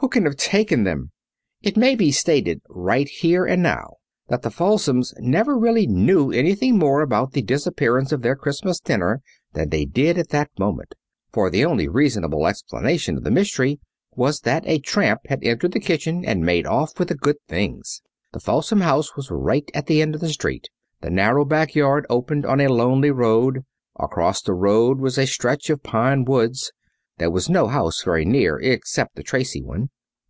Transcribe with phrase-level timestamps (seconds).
[0.00, 1.10] Who can have taken them?"
[1.62, 3.94] It may be stated right here and now
[4.28, 9.22] that the Falsoms never really knew anything more about the disappearance of their Christmas dinner
[9.54, 10.94] than they did at that moment.
[11.32, 13.80] But the only reasonable explanation of the mystery
[14.12, 18.02] was that a tramp had entered the kitchen and made off with the good things.
[18.34, 20.68] The Falsom house was right at the end of the street.
[21.00, 23.64] The narrow backyard opened on a lonely road.
[23.98, 26.70] Across the road was a stretch of pine woods.
[27.18, 29.88] There was no house very near except the Tracy one.